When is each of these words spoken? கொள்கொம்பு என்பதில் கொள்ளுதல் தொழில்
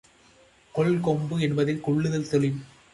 கொள்கொம்பு 0.75 1.37
என்பதில் 1.39 1.81
கொள்ளுதல் 1.81 2.29
தொழில் 2.29 2.59